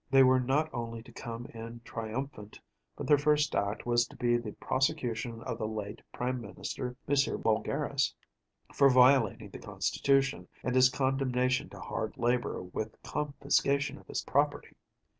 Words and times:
They 0.09 0.23
were 0.23 0.39
not 0.39 0.67
only 0.73 1.03
to 1.03 1.11
come 1.11 1.45
in 1.53 1.81
triumphant, 1.85 2.59
but 2.95 3.05
their 3.05 3.19
first 3.19 3.53
act 3.53 3.85
was 3.85 4.07
to 4.07 4.15
be 4.15 4.35
the 4.35 4.53
prosecution 4.53 5.43
of 5.43 5.59
the 5.59 5.67
late 5.67 6.01
Prime 6.11 6.41
Minister, 6.41 6.95
M. 7.07 7.15
Boulgaris, 7.43 8.11
for 8.73 8.89
violating 8.89 9.49
the 9.51 9.59
Constitution, 9.59 10.47
and 10.63 10.73
his 10.73 10.89
condemnation 10.89 11.69
to 11.69 11.79
hard 11.79 12.17
labor, 12.17 12.63
with 12.63 12.99
confiscation 13.03 13.99
of 13.99 14.07
his 14.07 14.23
property. 14.23 14.75